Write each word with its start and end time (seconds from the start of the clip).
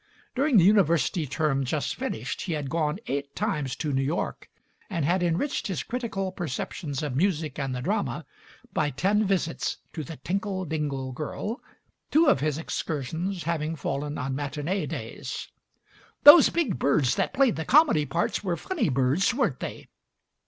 During 0.33 0.57
the 0.57 0.63
university 0.63 1.27
term 1.27 1.63
just 1.63 1.93
finished 1.93 2.41
he 2.41 2.53
had 2.53 2.71
gone 2.71 2.97
eight 3.05 3.35
times 3.35 3.75
to 3.75 3.93
New 3.93 4.01
York, 4.01 4.49
and 4.89 5.05
had 5.05 5.21
enriched 5.21 5.67
his 5.67 5.83
critical 5.83 6.31
perceptions 6.31 7.03
of 7.03 7.15
music 7.15 7.59
and 7.59 7.75
the 7.75 7.83
drama 7.83 8.25
by 8.73 8.89
ten 8.89 9.23
visits 9.25 9.77
to 9.93 10.03
The 10.03 10.17
Tinkle 10.17 10.65
Dingle 10.65 11.11
Girl, 11.11 11.61
two 12.09 12.25
of 12.25 12.39
his 12.39 12.57
excursions 12.57 13.43
having 13.43 13.75
fallen 13.75 14.17
on 14.17 14.33
matinee 14.35 14.87
days. 14.87 15.49
"Those 16.23 16.49
big 16.49 16.79
birds 16.79 17.13
that 17.13 17.31
played 17.31 17.55
the 17.55 17.63
comedy 17.63 18.07
parts 18.07 18.43
were 18.43 18.57
funny 18.57 18.89
birds, 18.89 19.35
weren't 19.35 19.59
they?" 19.59 19.87